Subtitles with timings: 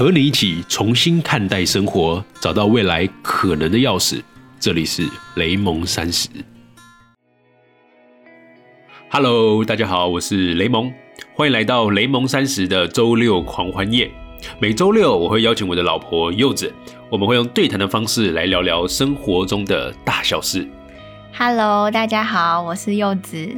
[0.00, 4.22] 和你一起重新看待生活，找到未来可能的钥匙。
[4.58, 5.06] 这里是
[5.36, 6.26] 雷蒙三十。
[9.10, 10.90] Hello，大家好，我是雷蒙，
[11.34, 14.10] 欢迎来到雷蒙三十的周六狂欢夜。
[14.58, 16.72] 每周六我会邀请我的老婆柚子，
[17.10, 20.66] 我们会用对谈的方式来聊聊生活中的大小事。
[21.36, 23.54] Hello，大家好，我是柚子。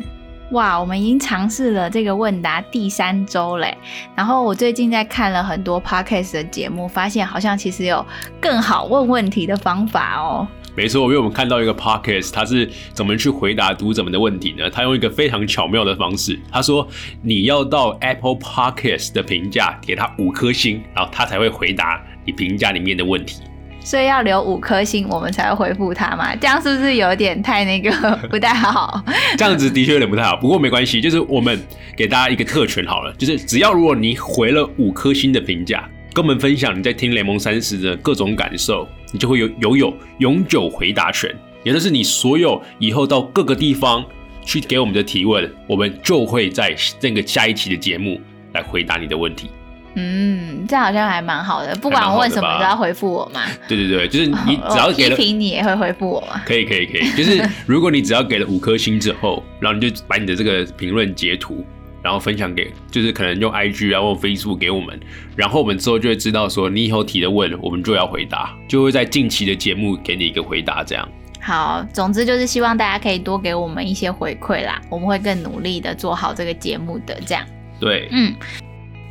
[0.52, 3.76] 哇，我们已经尝试了这个问答第三周嘞。
[4.14, 8.04] 然后我最近在看了很多 podcast 的节目，发现好像其实有
[8.40, 10.46] 更好问问题的方法哦。
[10.74, 14.70] 没错，因为我们看到一个 podcast，他是怎么去回答读者们的问题呢？
[14.70, 16.86] 他用一个非常巧妙的方式，他说
[17.22, 23.42] 你要到 Apple Podcast 的评价给他五颗星，然后他才会回答你评价里面的问题。
[23.84, 26.34] 所以要留五颗星，我们才会回复他嘛？
[26.36, 27.90] 这样是不是有点太那个
[28.30, 29.02] 不太好？
[29.36, 31.60] 这样子的确有点不太好，不过没关系，就是我们
[31.96, 44.04] 给大家一个特权好了，就是只要如果你回了五颗星的评价，跟我们分享你在听雷蒙三十的各种感受，你就会有有有永久回答权，也就是你所有以后到各个地方
[44.44, 48.20] 去给我们的提问，我们就会在这个下一期的节目
[48.52, 49.50] 来回答你的问题。
[49.94, 53.42] 嗯，这样好像还蛮好的，不管我问什么都要回复我嘛。
[53.68, 56.40] 对对对，就是你只要我给了批评你也会回复我嘛。
[56.46, 61.64] 可以可以可以， 就是如果你只要给了五颗星之后，然后你就把你的这个评论截图，
[62.02, 64.98] 然后分享给，就是可能用 IG 啊或 Facebook 给我们，
[65.36, 71.06] 然后我们之后就会知道说你以后提的问，我们就要回答，就会在近期的节目给你一个回答，这样。
[71.44, 77.20] 好，总之就是希望大家可以多给我们一些回馈啦，我们会更努力的做好这个节目的。
[77.26, 77.44] 这样，
[77.80, 78.32] 对，嗯，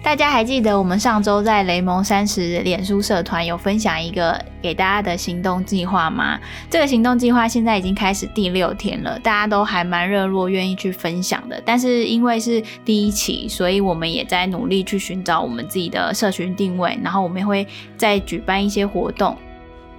[0.04, 6.40] 大家还记得我们上周在雷蒙三十脸书社团有分享一个给大家的行动计划吗？
[6.72, 11.62] 这个行动计划现在已经开始第六天了，大家都还蛮热络，愿意去分享的。
[11.64, 19.38] 但是因为是第一期，所以我们也在努力去寻找我们自己的社群定位，然后我们也会再举办一些活动。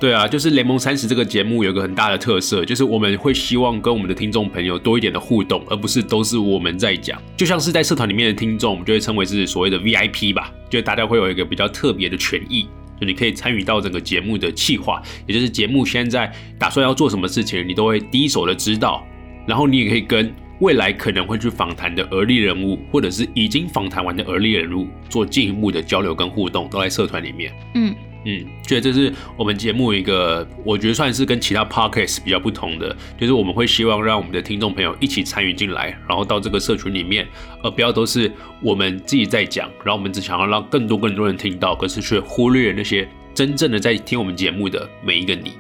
[0.03, 7.23] 对啊，就是联盟三十这个节目有一个很大的特色，就是我们会希望跟我们的听众朋友多一点的互动，而不是都是我们在讲。
[7.37, 12.67] 就像是在社团里面的听众，我们就会称为是所谓的 VIP 吧，就大家会有一个比较特别的权益，
[13.01, 19.07] 就你可以参与到整个节目的企划，也就是节目现在打算要做什么事情，你都会第一手的知道，
[19.47, 27.53] 然后你也可以跟未来可能会去访谈的而立人物，或者是已经访谈完的而立人物做进一步的交流跟互动，都在社团里面。
[27.77, 27.95] 嗯，
[28.25, 37.27] 嗯，觉得这是我们节目一个，我觉得算是跟其他 podcast 比较不同的，就是我们会希望让我们的听众朋友一起参与进来，然后到这个社群里面，
[37.63, 45.55] 而不要都是我们自己在讲，然后我们只想要让更多更多人听到，可是却忽略那些真正的在听我们节目的每一个你。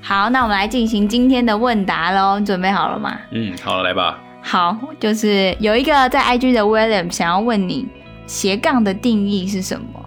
[0.00, 3.18] 好，那我们来进行今天的问答喽，你准备好了吗？
[3.32, 4.20] 嗯，好了，来吧。
[4.40, 7.86] 好，就是有一个在 IG 的 William 想要问你
[8.26, 10.01] 斜杠的定义是什么？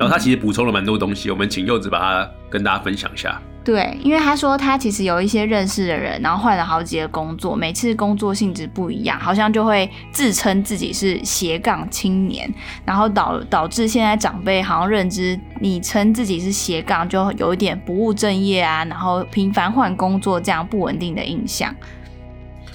[0.00, 3.38] 然后他其实补充了蛮多东西，我们请柚子把它跟大家分享一下。
[3.62, 12.50] 对，因为他说他其实有一些认识的人，然后换了好几个工作，每次工作性质不一样，好像就会自称自己是斜杠青年，
[12.86, 21.76] 然后导导致现在长辈好像认知你称自己是斜杠，就有一点不务正业啊，然后频繁换工作这样不稳定的印象。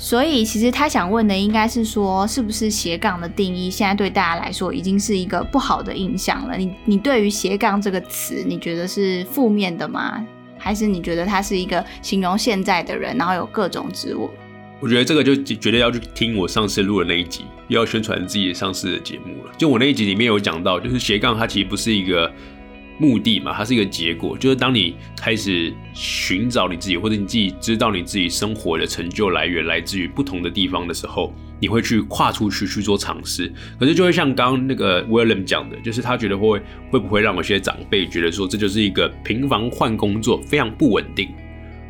[0.05, 6.55] 所以其实他想问的应该是说，是不是斜杠的定义现在对大家来说已经是一个不好的印象了？
[6.55, 10.23] 你你对于斜杠这个词，你觉得是负面的吗？
[10.59, 14.29] 还是你觉得它是一个形容现在的人，然后有各种职务？
[14.79, 19.51] 我觉得这个就绝对要去听我上次录的那一集，又要宣传自己上次的节目了。
[19.57, 22.31] 就我那一集里面有讲到，就是斜杠它其实不是一个
[22.97, 24.37] 目的嘛，它是一个结果。
[24.37, 33.51] 就是当你开始寻找你自己，或者你自己知道你自己生活的成就来源来自于不同的地方的时候，你会去跨出去去做尝试。
[33.79, 41.29] 可是就会像刚刚那个 William 讲的，就是他觉得会会不会让有些长辈觉得说这就是一个频繁换工作，非常不稳定。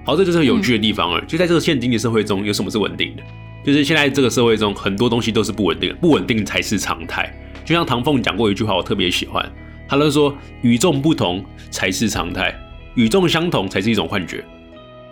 [0.06, 1.24] 好，这就是很有趣的地方了。
[1.26, 3.24] 就在这个现今的社会中，有什么是稳定的？
[3.64, 7.34] 就是现在这个社会中，很多东西都是不稳定的，不稳定才是常态。
[7.66, 9.52] 就像唐凤讲过一句话，我特别喜欢，
[9.88, 12.54] 他都说与众不同才是常态，
[12.96, 14.44] 与众相同才是一种幻觉。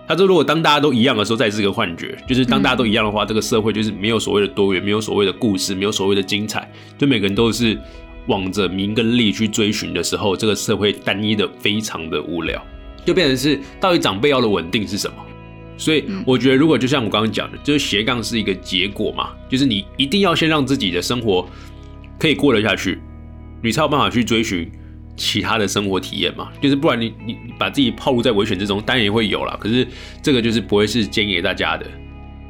[0.07, 7.79] 他说，如果当大家都一样的时候，再是个幻觉，就是当大家都一样的话，这个社会就是没有所谓的多元，没有所谓的故事，没有所谓的精彩，就每个人都是
[8.27, 12.61] 往着名跟利去追寻的时候，这个社会单一的非常的无聊。
[13.05, 15.15] 就变成是到底长辈要的稳定是什么？
[15.77, 21.47] 所以我觉得，如果就像我刚刚讲的，就是斜杠是一个结果嘛，就是你一定要先让自己的生活
[22.19, 23.01] 可以过得下去，
[23.63, 24.69] 你才有办法去追寻
[25.15, 26.51] 其他的生活体验嘛。
[26.61, 29.57] 就是不然你你你把自己泡入在危险之中，当然也会有啦。
[29.59, 29.87] 可是
[30.21, 31.85] 这个就是不会是建议给大家的。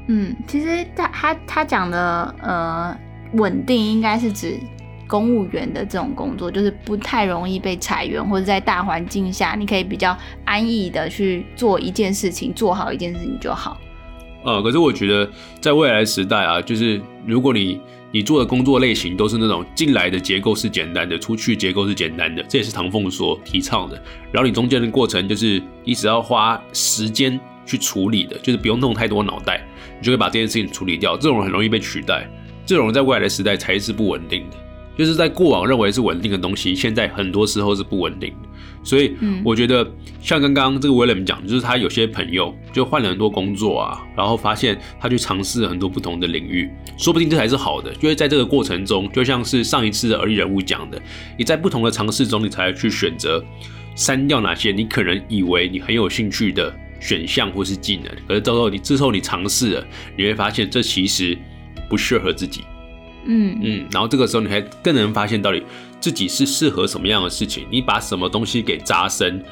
[0.08, 2.98] 嗯，其实他他他讲的呃
[3.34, 4.60] 稳定，应该是指
[5.08, 13.78] 公务员的这种工作，就是不太容易被裁员，或者在大环境下，你可以比较安逸的去做一件事情，做好一件事情就好。
[14.44, 15.30] 呃，可是我觉得
[15.62, 17.80] 在未来时代啊，就是如果你
[18.14, 24.00] 你做的工作类型都是那种进来的结构是简单的，出去结构是简单的，这也是唐凤所提倡的。
[24.32, 29.66] 然后你中间的过程就是你只要花时间去处理的，就是不用弄太多脑袋，
[30.00, 31.18] 你就会把这件事情处理掉。
[31.18, 32.30] 这种人很容易被取代，
[32.68, 34.58] 这种人在未来的时代才是不稳定的。
[34.98, 38.50] 就是在过往认为是稳定的东西，现在很多时候是不稳定的。
[38.86, 39.90] 所以我觉得，
[40.22, 47.94] 像刚刚这个威廉讲，就是他有些朋友就换了很多工作啊，然后发现他去尝试很多不同的领域，说不定这才是好的。
[48.02, 51.02] 因为在这个过程中，就像是上一次的而立人物讲的，
[51.38, 53.42] 你在不同的尝试中，你才去选择
[53.96, 59.88] 删掉哪些你可能以为你很有兴趣的选项或是技能，可是到时候你之后你尝试了，
[60.18, 61.38] 你会发现这其实
[61.90, 62.64] 不适合自己。
[63.26, 65.64] 嗯嗯，然后这个时候你还更能发现到底
[66.00, 67.66] 自己是适合什么样的事情。
[67.70, 69.44] 你把什么东西给扎深，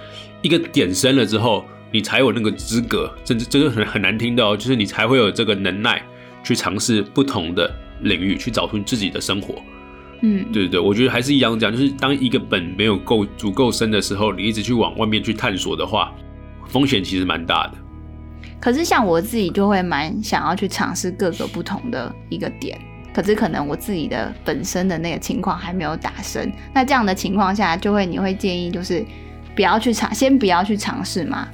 [0.42, 6.02] 一个点深了之后，你才有那个资格，甚至真的很很难听到，就是你才会有这个能耐
[6.44, 9.56] 去尝试不同的领域，去找出自己的生活。
[10.22, 16.14] 嗯，对对对，我觉得还是一样讲，就是当一个本没有够足够深的时候，你一直去往外面去探索的话，
[16.68, 17.74] 风险其实蛮大的。
[18.60, 22.80] 可是像我自己就会蛮想要去尝试各个不同的一个点。
[23.14, 29.06] 可是可能我自己的本身的那个情况还没有打深，那这样的情况下，就会你会建议就是
[29.56, 31.48] 不要去尝，先不要去尝试吗？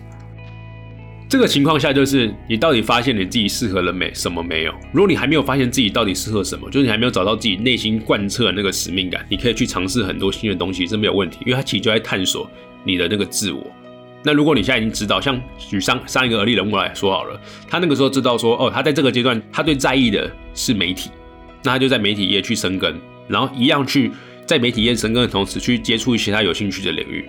[1.30, 4.14] 这个情况下就是你到底发现你自己适合了没？
[4.14, 4.74] 什么没有？
[4.94, 12.50] 如果你还没有发现自己到底适合什么，就是你还没有找到自己内心贯彻的那个使命感，你可以去尝试很多新的东西是没有问题，因为它其实就在探索
[12.86, 13.62] 你的那个自我。
[14.24, 17.38] 那如果你现在已经知道，像举上上一个而立人物来说好了，
[17.70, 21.12] 他那个时候知道说，哦，他在这个阶段他最在意的是媒体。
[21.64, 22.96] 那他就在媒体业去生根，
[23.28, 24.12] 然后一样去
[24.46, 27.28] 在媒体业生根的同时，去接触一些他有兴趣的领域。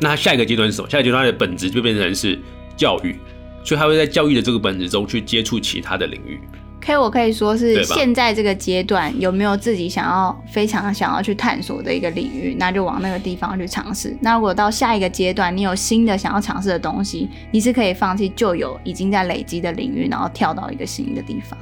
[0.00, 0.88] 那他下一个阶段是什么？
[0.88, 2.38] 下一个阶段他的本质就变成是
[2.76, 3.16] 教育，
[3.64, 6.40] 所以他会在教育的这个本质中去接触其他的领域。
[6.80, 14.14] 可以，我可以说是现在这个阶段有没有自己想要非常想要去探索的一个领域，那就往那个地方去尝试。
[14.20, 21.58] 那如果到下一个阶段，你有新的想要尝试的东西，你是可以放弃旧有已经在累积的领域，然后跳到一个新的地方。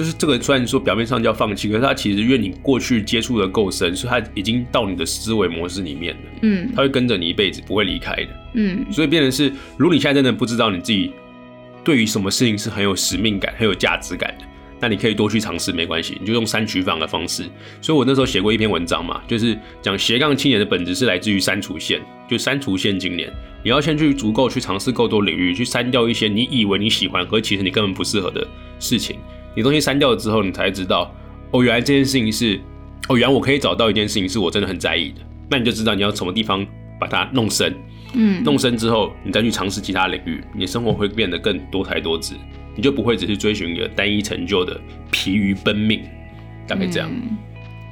[0.00, 6.20] 就是这个，虽然说表面上叫放弃，可是它其实因为你过去接触的够深，所以它已经到你的思维模式里面了。
[6.40, 8.28] 嗯，它会跟着你一辈子，不会离开的。
[8.54, 11.12] 嗯，所以变成是，如果你现在真的不知道你自己
[11.84, 14.46] 对于什么事情是很有使命感、很有价值感的，
[14.80, 17.42] 那你可以多去尝试，没关系，你就用删取法的方式。
[17.82, 23.30] 所以我那时候写过一篇文章嘛，就是讲斜杠青年的本质是来自于删除线，就删除线今年，
[23.62, 28.48] 你要先去足够去尝试够多领域，去删掉一些你以为你喜欢，和其实你根本不适合的
[28.78, 29.18] 事情。
[29.54, 31.12] 你东西删掉了之后，你才知道，
[31.50, 32.60] 哦，原来这件事情是，
[33.08, 35.20] 哦，原来我可以找到一件事情是我真的很在意的，
[35.50, 36.66] 那你就知道你要什么地方
[36.98, 37.74] 把它弄深，
[38.14, 42.34] 嗯，弄深之后，你再去尝试其他领域，你生活会变得更多才多姿，
[42.76, 44.80] 你就不会只是追寻一个单一成就的
[45.10, 46.02] 疲于奔命，
[46.68, 47.10] 大概这样。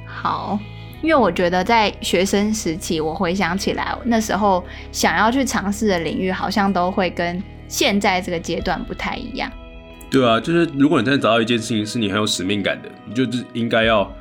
[0.05, 0.57] 好，
[1.01, 9.51] 因为我觉得在学生时期，我回想起来，那时候想要去尝试的领域，好像都会跟现在这个阶段不太一样。
[10.09, 14.11] 对啊，就是如果你真的找到一件事情是你很有使命感的，你就是应该要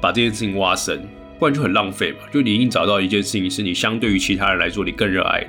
[0.00, 1.00] 把这件事情挖深，
[1.38, 2.18] 不然就很浪费嘛。
[2.32, 5.46] 就你已经找到一件事情是你相对于其他人来说你更热爱，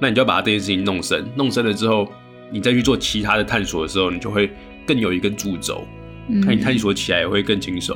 [0.00, 2.10] 那你就要把这件事情弄深，弄深了之后，
[2.50, 4.50] 你再去做其他的探索的时候，你就会
[4.86, 5.86] 更有一根主轴，
[6.26, 7.94] 那你探索起来也会更轻松。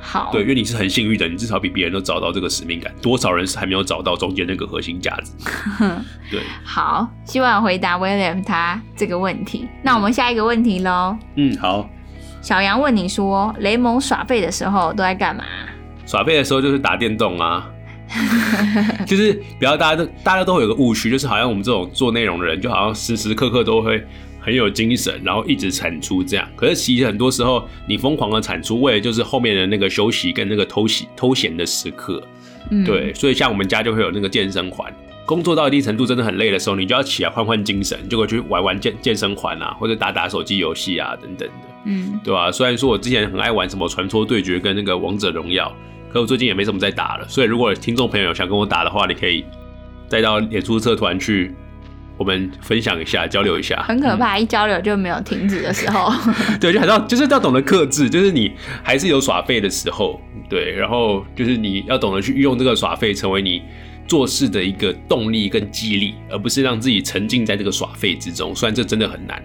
[0.00, 2.92] 好，对，因为你是很幸运的，你至少比别人都找到这个使命感。
[3.02, 5.32] 多少人是还没有找到中间那个核心价值？
[6.30, 9.68] 对，好，希望回答 William 他这个问题。
[9.82, 11.16] 那我们下一个问题喽。
[11.34, 11.88] 嗯，好。
[12.40, 15.42] 小杨问你说，雷蒙耍废的时候都在干嘛？
[16.06, 17.68] 耍废的时候就是打电动啊，
[19.04, 24.02] 就是比较大家都大家都会有个误区，就是好像我们这种做内容的人，就好像时时刻刻都会。
[24.40, 26.48] 很有精神，然后一直产出这样。
[26.56, 32.22] 可是其实很多时候，你疯狂的产出，为了就是后面的那个休息跟那个偷息偷闲的时刻。
[32.70, 33.12] 嗯，对。
[33.14, 34.94] 所以像我们家就会有那个健身环，
[35.26, 41.54] 工作到一定程度真的很累的时候，你就要起来换换精神，就会去玩玩健健身环啊，或者打打手机游戏啊等等的。
[41.84, 42.50] 嗯，对吧？
[42.52, 45.74] 虽然说我之前很爱玩什么传说对决跟那个王者荣耀，
[46.12, 47.26] 可我最近也没什么在打了。
[47.28, 49.44] 所以如果听众朋友想跟我打的话，你可以
[50.08, 51.54] 带到演出社团去。
[52.18, 56.12] 我们分享一下，交流一下，很可怕，一交流就没有停止的时候。
[56.60, 60.20] 对，就还要就是要懂得克制，就是你还是有耍废的时候，
[60.50, 63.62] 对，然后就是你要懂得去运用这个耍废，成为你
[64.06, 68.54] 做事的一个动力跟激励，而不是让自己沉浸在这个耍废之中。
[68.54, 69.42] 虽然这真的很难，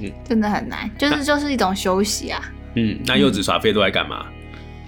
[0.00, 2.40] 嗯，真的很难，就是就是一种休息啊。
[2.76, 4.26] 嗯，那柚子耍废都在干嘛？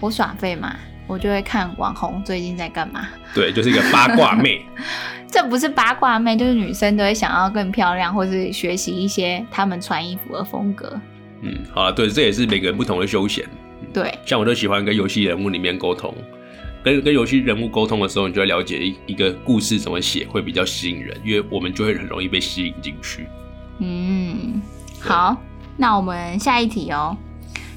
[0.00, 0.76] 我耍废嘛，
[1.07, 3.09] 我就会看网红最近在干嘛。
[3.35, 4.65] 对，就是一个八卦妹。
[5.31, 11.01] 这不是八卦妹，就是女生都会想要更漂亮，或是学习一些她们穿衣服的风格。
[11.43, 13.45] 嗯，好了，对，这也是每个人不同的休闲。
[13.93, 16.15] 对，像我都喜欢跟游戏人物里面沟通，
[16.85, 23.27] 跟跟游戏人物沟通的时候，你就会了解一一个故事怎么写会比较吸引人，因为我们就会很容易被吸引进去。
[23.81, 24.63] 嗯，
[25.01, 25.37] 好，
[25.77, 27.17] 那我们下一题哦。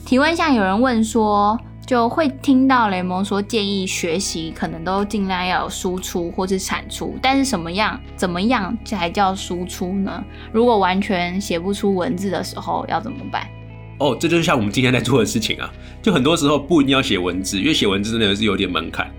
[0.06, 1.60] 提问像有人问说。
[1.88, 10.22] 就会听到雷蒙说建议学习可能都尽量要有输出或是产出，但是什么样怎么样才叫输出呢？
[10.51, 13.48] 如果完全写不出文字的时候要怎么办？
[14.00, 15.74] 哦，这就是像我们今天在做的事情啊。
[16.01, 19.10] 就很多时候不一定要写文字，因为写文字真的是有点门槛。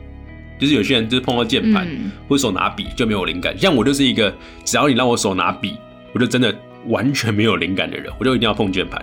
[0.61, 1.89] 就是有些人就是碰到键盘
[2.29, 4.31] 或手拿笔就没有灵感，像我就是一个
[4.67, 5.75] 只要你让我手拿笔，
[6.13, 6.55] 我就真的
[6.89, 9.03] 完全没有灵感的人，我就一定要碰键盘。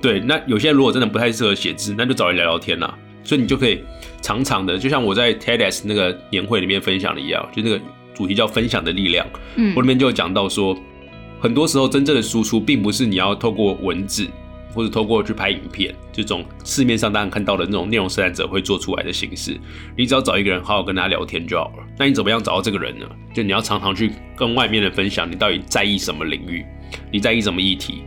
[0.00, 2.96] 对，那有些人如果真的不太适合写字，那就找人聊聊天啦。
[3.24, 3.82] 所以你就可以
[4.22, 7.80] 常常的，就像我在 TEDx 那个年会里面分享的一样，就那个
[8.14, 9.26] 主题叫分享的力量。
[9.56, 10.78] 嗯，我里面就有讲到说，
[11.40, 14.28] 很多时候真正的输出，并不是你要透过文字
[14.72, 19.58] 或者透过去拍影片这种市面上大家看到的那种内容生产者会做出来的形式。
[19.96, 21.84] 你只要找一个人好好跟他聊天就好了。
[21.98, 23.06] 那你怎么样找到这个人呢？
[23.34, 26.64] 就你要常常去跟外面的分享，你到底在意什么领域，
[27.10, 28.04] 你在意什么议题。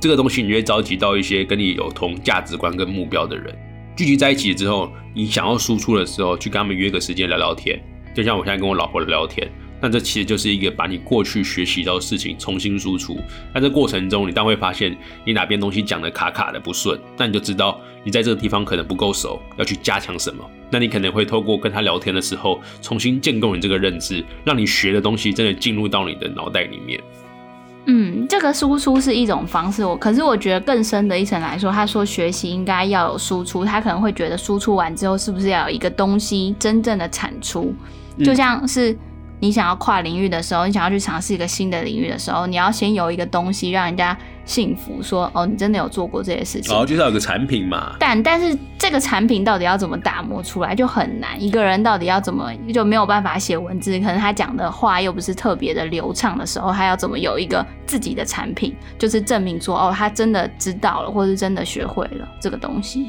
[0.00, 3.52] 这个东西，你会召集到一些跟你有同价值观跟目标的人，
[3.96, 7.80] 聚集在一起之后，你想要输出的时候，去跟他们约个时间聊聊天。
[8.14, 9.48] 就像我现在跟我老婆聊天，
[9.80, 13.16] 那这其实就是一个把你过去学习到的事情重新输出。
[13.54, 20.48] 那这过程中，你当会发现你哪边东西讲的卡卡的不顺，那你就知道你在这个地方可能不够熟，要去加强什么。
[20.70, 27.00] 那你可能会透过跟他聊天的时候，重新建构你这个认知，让你学的东西真的进入到你的脑袋里面。
[27.88, 37.74] 嗯，这个输出是一种方式，我可是我觉得更深的一层来说，他说学习应该要有输出，他可能会觉得输出完之后，是不是要有一个东西真正的产出，
[38.24, 38.96] 就像是。
[39.40, 44.18] 你想要跨领域的时候，你想要去尝试一个新的领域的时候，你要先有一个东西让人家
[44.48, 46.74] 信服，说哦，你真的有做过这些事情。
[46.74, 47.94] 哦，就是有个产品嘛。
[48.00, 51.40] 但但是这个产品到底要怎么打磨出来就很难。
[51.40, 63.08] 一个人到底要怎么就没有办法写文字，可能他讲的话又不是特别的流畅的时候，他要怎么有一个自己的产品，就是证明说哦，他真的知道了，或是真的学会了这个东西。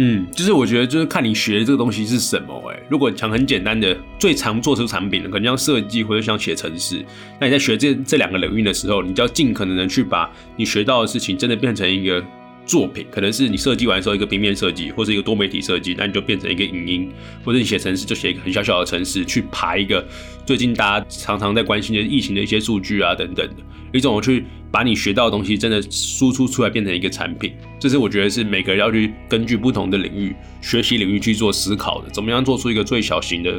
[0.00, 2.80] 嗯，就是我觉得就是看你学的这个东西是什么哎。
[2.88, 7.04] 如果讲很简单的，最常做出产品的，可能像设计或者像写程式。
[7.40, 12.24] 那你在学这这两个领域的时候，你就要尽可能的去把你学到的事情真的变成一个
[12.68, 13.04] 作品。
[13.10, 17.10] 可能是你设计完之后一个平面设计，或者一个多媒体设计，那你就变成一个影音，
[17.44, 20.06] 或者你写程式就写一个很小小的程式去爬一个
[20.46, 23.54] 最近大家常常在关心的疫情的一些数据啊等等的
[23.92, 24.44] 一种去。
[24.70, 33.58] 把你学到的东西真的输出出来，变成一个产品，这是我觉得是每个人要去根据不同的领域、学习领域去做思考的，怎么样做出一个最小型的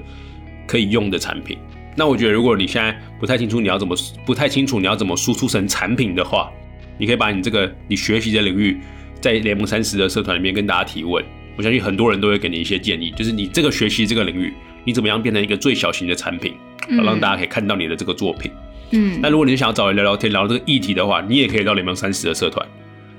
[0.68, 1.58] 可以用的产品。
[1.96, 6.52] 那我觉得，如果你现在不太清楚你要怎么不太清楚你要怎么输出成产品的话，
[7.00, 8.78] 你可以把你这个你学习的领域
[9.22, 11.24] 在联盟三十的社团里面跟大家提问，
[11.58, 14.54] 我相信很多人都会给你一些建议，就是你这个学习这个领域，
[14.86, 16.54] 你怎么样变成一个最小型的产品，
[16.98, 18.52] 好让大家可以看到你的这个作品。
[18.92, 22.66] 嗯，那如果你想要找人聊聊天，聊这个议题的话，你也可以到联盟三十的社团，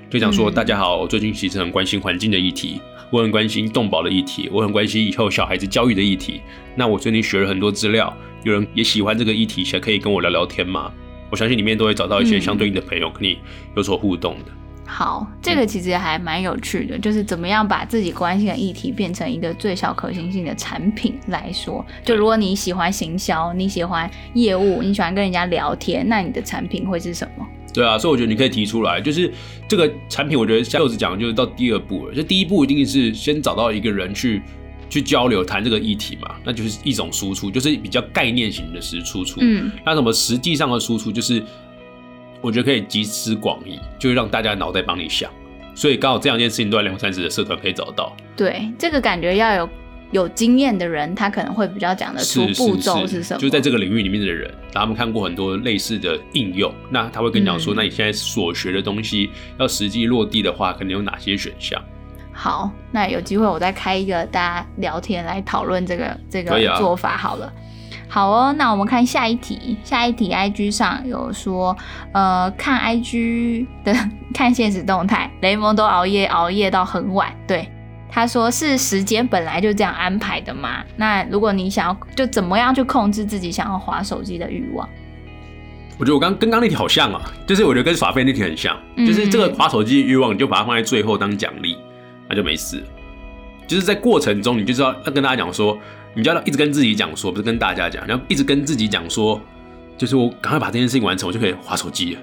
[0.09, 6.41] 就讲说大家好，我最近其实很关心环境的议题，我很关心动保的议题，我很关心以后小孩子教育的议题。
[6.75, 8.11] 那我最近学了很多资料，
[8.43, 10.91] 有人也喜欢这个议题，想可以跟我聊聊天吗？
[11.29, 13.37] 我相信里面都会找到一些相对应的朋友跟你
[13.77, 14.51] 有所互动的。
[14.85, 21.85] 好，这个其实还蛮有趣的，就是怎么样把自己关心的议题变成一个最小可行性的产品来说。
[22.03, 27.47] 就如果你喜欢行销，你喜欢业务，你喜欢跟人家聊天，那你的产品会是什么？
[27.73, 29.31] 对啊，所以我觉得你可以提出来，就是
[29.65, 32.13] 这个产品，我觉得像柚子讲，就是到第二步了。
[32.13, 34.41] 就第一步一定是先找到一个人去
[34.89, 39.39] 去交流谈这个议题嘛，那就是一种输出，就是比较概念型的实输出。
[39.41, 41.41] 嗯，那什么实际上的输出就是。
[42.41, 45.31] 我觉得可以集思广益，就是让大家脑袋帮你想，
[45.75, 48.15] 所以刚好这两件事情都在两三十的社团可以找到。
[48.35, 49.69] 对，这个感觉要有
[50.11, 53.39] 有经验的人，他可能会比较讲得出步骤是什么。
[53.39, 59.29] 就在这个领域里面的人，他们看过很多类似的应用，那他会跟你讲说，那你现在所学的东西
[59.59, 61.81] 要实际落地的话，可能有哪些选项？
[62.33, 67.51] 好，那有机会我再开一个大家聊天来讨论这个这个做法好了。
[68.13, 69.77] 好哦，那我们看下一题。
[69.85, 71.73] 下一题，IG 上有说，
[72.11, 73.95] 呃，看 IG 的
[74.35, 77.33] 看现实动态，雷蒙都熬夜熬夜到很晚。
[77.47, 77.69] 对，
[78.09, 80.83] 他说是时间本来就这样安排的嘛。
[80.97, 84.85] 那如果你想要，就怎么样去控制自己想要划手机的欲望？
[85.97, 91.77] 我觉得我刚跟刚那题好像啊，就是我觉得跟耍废那题很像，就是这个划手机的欲望，你就把它放在最后当奖励，
[92.27, 92.83] 那就没事。
[93.67, 95.77] 就是在过程中，你就知道要跟大家讲说，
[96.13, 99.39] 你就要一直跟自己讲说，不是跟大家讲，然后一直跟自己讲说，
[99.97, 102.21] 就是我赶快把这件事情完成，我就可以划手机了。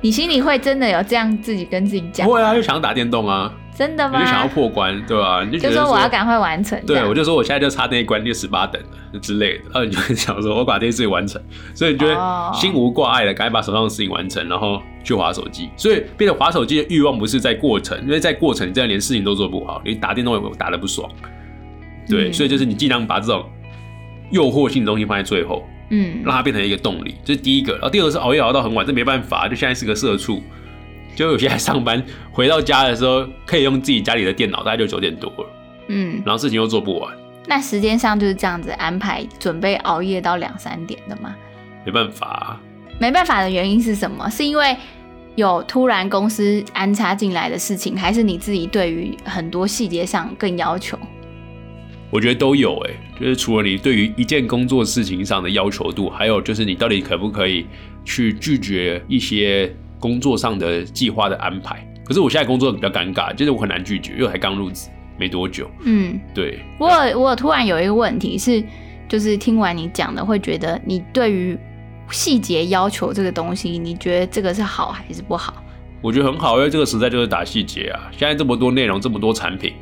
[0.00, 2.26] 你心里会真的有这样自己跟自己讲？
[2.26, 4.16] 不会啊，就想要打电动啊，真的吗？
[4.16, 6.80] 你就想要破关，对吧、你就说我要赶快完成。
[6.86, 8.80] 对，我就说我现在就差那一关六十八等
[9.12, 11.42] 了之类的，然后你就会想说，我把这件事情完成，
[11.74, 15.68] 所以你就哦会心无挂碍的赶快把手上的事情完成，然后去划手机。
[15.76, 21.10] 所以变得划手机的欲望不是在过程，因为在过程你这样连事情都做不好，你打电动也打得不爽。
[22.08, 23.44] 对，嗯所以就是你尽量把这种
[24.30, 27.72] 诱惑性的东西放在最后，嗯，让它变成一个动力，这是第一个。
[27.74, 30.42] 然后第二个是熬夜熬到很晚，这没办法，就现在是个社畜。
[31.16, 32.00] 就有些还上班，
[32.30, 35.46] 回到家的时候可以用自己家里的电脑，大概就九点多了，
[35.88, 37.12] 嗯，然后事情又做不完。
[37.46, 41.34] 那时间上就是这样子安排，准备熬夜到两三点的吗？
[41.84, 42.60] 没办法、啊，
[43.00, 44.30] 没办法的原因是什么？
[44.30, 44.76] 是因为
[45.34, 50.96] 有突然公司安插进来的事情，还是你自己对于很多细节上更要求？
[52.10, 57.66] 我觉得都有哎、就是除了你对于一件工作事情上的要求度，还有就是你到底可不可以
[58.04, 61.86] 去拒绝一些工作上的计划的安排。
[62.04, 64.88] 可是我现在工作比较尴尬，就是我很难拒绝，因为我才刚入职
[65.18, 65.70] 没多久。
[65.82, 68.64] 嗯，对，我有我有突然有一个问题是，
[69.06, 71.58] 就是听完你讲的，会觉得你对于
[72.10, 75.62] 细节要求这个东西，你觉得这个是好还是不好？
[76.00, 78.08] 我觉得很好，因为这个时代就是打细节啊。
[78.10, 79.74] 现在这么多内容，这么多产品，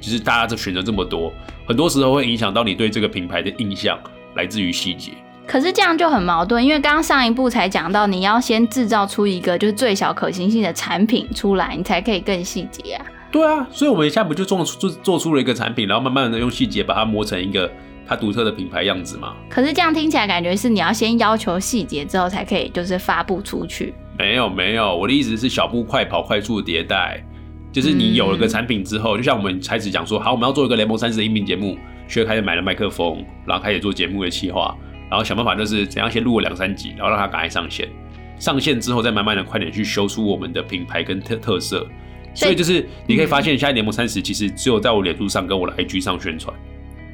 [0.00, 1.32] 其实大家的选择这么多，
[1.66, 3.98] 很多时候会影响到你对这个品牌的印象，
[4.34, 5.12] 来自于细节。
[5.46, 13.04] 可是这样就很矛盾，因为刚刚上一步才讲到，你要先制造出一个就是最小可行性的产品出来，你才可以更细节啊。
[13.32, 17.68] 对啊，所以我们一下不就做出做做出了一个产品，然后慢慢的用细节把它磨成一个
[18.06, 19.34] 它独特的品牌样子嘛？
[19.48, 23.92] 可是这样听起来感觉是你要先要求细节之后才可以就是发布出去。
[24.18, 27.24] 没有没有，我的意思是小步快跑，快速迭代。
[27.72, 34.76] 就是你有了个产品之后，就像我们开始讲说，好，我们要做一个联盟三十的音频节目，学开始买了麦克风，然后开始做节目的企划，
[35.08, 37.88] 然后想办法就是怎样先录个两三集，然后让它赶快上线。
[38.38, 41.86] 上线之后，再慢慢的快点去修出我们的品牌跟特特色。
[42.32, 46.56] 所以就是你可以发现，现在联盟三十其实只有在我脸书上跟我的 IG 上宣传，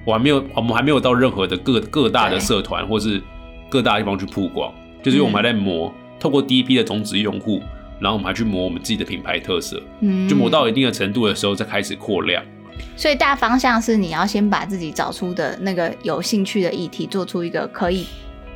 [0.04, 3.20] 我还没有，我们还没有到任何的各各大的社团或是
[3.68, 7.62] 各大地方去曝光，就是因为我们还在磨，透过第一批的种子用户，
[7.98, 12.44] 然后我们还去磨我们自己的品牌特色，嗯，就磨到一定的程度的时候，再开始扩量。
[12.94, 18.06] 所以大方向是你要先把自己找出的那个有兴趣的议题，做出一个可以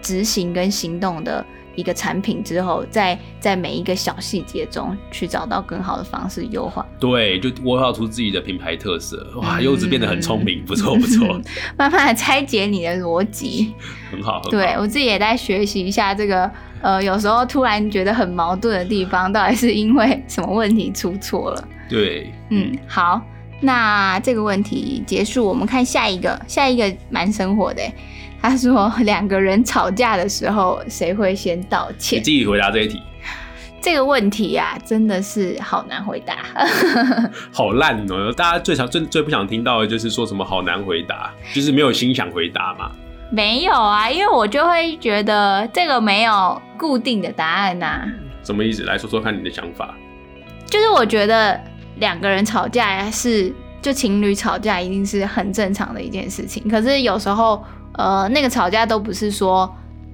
[0.02, 1.44] 执行跟行动的
[1.76, 9.26] 一个产品之后，在在每一个小细节中去找到更好的方式优化，对，就窝化出自己的品牌特色。
[9.36, 11.40] 哇，嗯柚子变得很聪明，不错不错，
[11.78, 13.74] 慢慢的拆解你的逻辑。
[14.10, 14.40] 很好。
[14.40, 16.50] 很好对我自己也在学习一下这个，
[16.82, 21.68] 呃，有时候突然觉得很矛盾的地方，到底是因为什么问题出错了？
[21.88, 23.20] 对，嗯，好，
[23.60, 27.94] 那这个问题结束，我们看下一个，下一个蛮生活的欸。
[28.42, 32.30] 他说两个人吵架的时候，谁会先道歉你自？
[32.30, 33.02] 己回答这一题，
[33.80, 36.36] 这个问题呀、真的是好难回答。
[37.52, 38.32] 好烂哦！
[38.32, 42.90] 大家最想最最不想听到的就是说什么好难回答，就是没有心想回答嘛。
[43.30, 48.02] 没有啊，因为我就会觉得这个没有固定的答案呐、
[48.42, 48.82] 什么意思？
[48.84, 49.94] 来说说看你的想法。
[50.66, 51.60] 就是我觉得
[51.98, 56.68] 两个人吵架是，就情侣吵架一定是很正常的一件事情。
[56.68, 59.72] 可是有时候，呃，那个吵架都不是说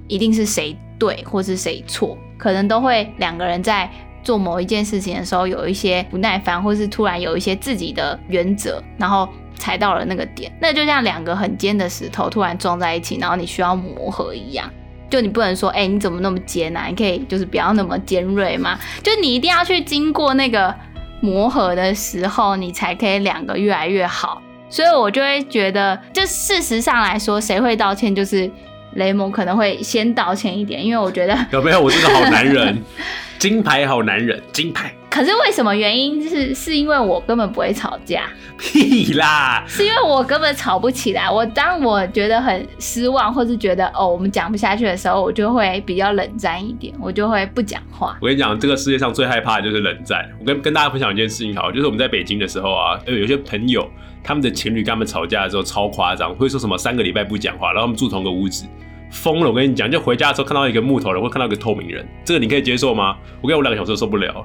[0.09, 3.91] 一定是谁对或是谁错，可能都会两个人在
[4.23, 14.71] 做某一件事情的时候有一些不耐烦，或是突然有一些自己的原则，然后踩到了那个点，那就像两个很尖的石头突然撞在一起，然后你需要磨合一样。
[15.09, 16.87] 就你不能说，哎、你怎么那么尖啊？
[16.89, 18.77] 你可以就是不要那么尖锐嘛。
[19.05, 20.75] 就你一定要去经过那个
[21.21, 24.43] 磨合的时候，你才可以两个越来越好。
[24.77, 28.51] 所以我就会觉得，就事实上来说，谁会道歉，就是
[28.97, 31.81] 雷蒙可能会先道歉一点，因为我觉得，有没有？
[31.81, 32.77] 我是个好男人，
[33.39, 38.25] 金牌好男人，金牌可是为什么原因是是因为我根本不会吵架，
[38.59, 39.65] 屁啦！
[39.67, 41.31] 是因为我根本吵不起来。
[41.31, 48.19] 我当我觉得很失望，或是觉得哦我们讲不下去的时候，我就会比较冷战一点，我就会不讲话。
[48.21, 50.23] 我跟你讲，这个世界上最害怕的就是冷战。
[50.39, 53.89] 我跟跟大家分享一件事情，好，就是我们在北京的时候啊，有有些朋友
[54.23, 58.67] 他们的情侣跟他们吵架的时候超夸张，会说什么三个礼拜不讲话，然后他们住同个屋子，
[59.11, 59.49] 疯了。
[59.49, 63.17] 我跟你讲，就回家的时候看到一个木头人，或看到一个透明人，这个你可以接受吗？
[63.41, 64.45] 我跟我两个小时都受不了。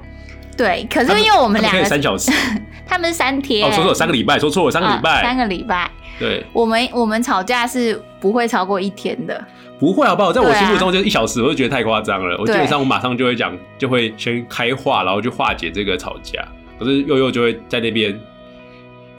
[0.56, 2.30] 对，可是因为我们两个，三小时，
[2.86, 5.90] 他们是三天，哦，说错三个礼拜，说错了三个礼啊拜，三个礼拜。
[6.18, 9.42] 对，我们我们吵架是不会超过一天的，
[9.80, 10.30] 不会好不好？
[10.30, 12.36] 在我心目中就是一小时，我就觉得太夸张了。
[12.38, 16.46] 我基本上我马上就会讲，就会先开话，然后去化解这个吵架。
[16.78, 18.14] 可是悠悠就会在那边，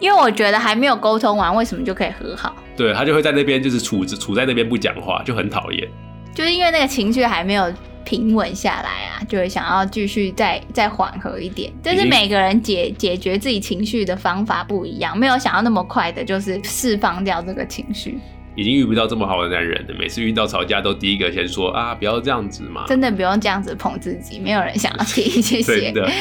[0.03, 2.53] 因为我觉得还没有沟通完，为什么就可以和好？
[2.75, 5.89] 对他就会在那边就是处处在那边不讲话，就很讨厌。
[6.35, 7.71] 就是因为那个情绪还没有
[8.03, 11.71] 平稳下来啊，就会想要继续再再缓和一点。
[11.81, 18.19] 但是每个人解解决自己情绪的方法不一样，没有想要那么快的，就是释放掉这个情绪。
[18.55, 22.85] 已经遇不到这么好的男人了，每次遇到吵架都第一个先说啊，不要这样子嘛。
[22.87, 25.91] 真的不用这样子捧自己，没有人想要听，谢谢。
[25.91, 26.11] 真的，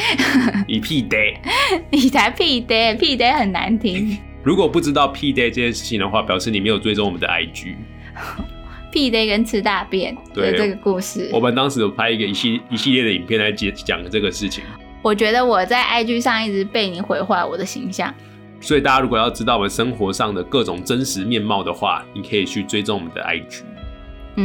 [0.67, 1.17] 你屁呆，
[1.91, 4.17] 你才屁呆，屁呆很难听。
[4.41, 7.75] 如果不知道屁呆这件事情的话，表示你没有追踪我们的 IG。
[8.91, 14.63] 屁呆跟吃大便的这个故事，我们当时有拍一个一系一系列的影片来讲讲这个事情。
[15.01, 18.13] 我觉得我在 IG 上一直被你毁坏我的形象。
[18.63, 23.61] 所以大家如果要知道我们生活上的各种真实面貌的话，你可以去追踪我们的 IG，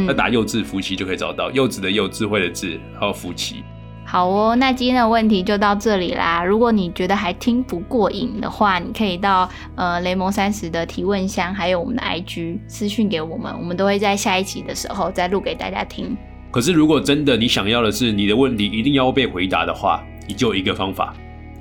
[0.05, 3.63] 那打幼稚夫妻就可以找到幼稚的幼智慧的智，还有夫妻。
[4.05, 6.43] 好哦，那今天的问题就到这里啦。
[6.43, 16.17] 如果你觉得还听不过瘾的话，你可以到呃雷蒙三十的提问箱，还有我们的 IG 私讯给我们，我们都会在下一集的时候再录给大家听。
[16.51, 21.15] 可是如果真的你想要的是你的问题一定要被回答的话，你就一个方法，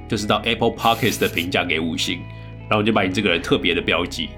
[0.09, 2.18] 就是到 Apple Podcast 的评价给五星。
[2.68, 4.28] 然后就把你这个人特别的标记，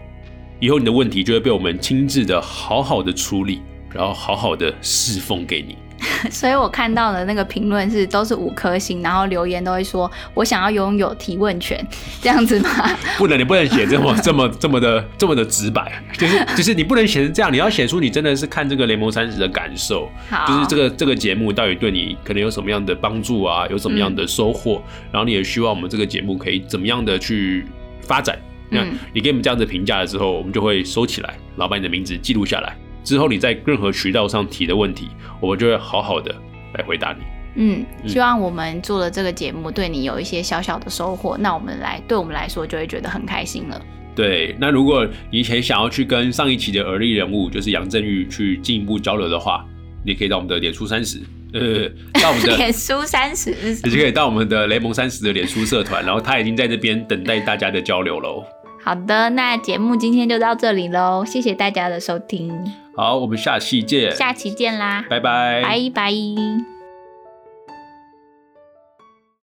[0.60, 3.60] 以后你的问题就会被我们亲自的好好的处理，
[3.92, 5.76] 然后好好的侍奉给你。
[6.30, 11.86] 所以我看到的那个评论是都是五颗星，然后留言都会说我想要拥有提问权，
[12.22, 12.70] 这样子吗？
[13.18, 20.08] 不能，你不能写这么这么这么的这么的直白，就是就是你不能写成这样，你要写出你真的是看这个雷蒙三十的感受，
[20.48, 27.66] 就是这个这个节目到底对你可能有什么样的帮助啊，有什么样的收获，然后你也希望我们这个节目可以怎么样的去。
[28.02, 32.76] 发展，那你给我们这样子评价了之后，我们就会收起来，然后把你的名字记录下来。
[33.02, 35.08] 之后你在任何渠道上提的问题，
[35.40, 36.34] 我们就会好好的
[36.74, 37.24] 来回答你。
[37.56, 43.80] 嗯，希望我们做了这个节目对你有一些小小的收获，那我们来对我们来说就会觉得很开心了。
[44.14, 49.64] 对，那如果你很想要去跟上一期的而立人物，就是杨振玉去进一步交流的话，
[50.04, 51.20] 你可以到我们的脸书三十。
[51.52, 51.88] 呃，
[52.20, 58.44] 到我们的脸书三十，你就可以到我们的雷蒙三十的脸书社团，然后他已经在这边等待大家的交流喽。
[58.82, 62.50] 好的，那节目今天就到这里喽，谢谢大家的收听。
[62.96, 66.79] 好，我们下期见，下期见啦，拜拜，拜拜。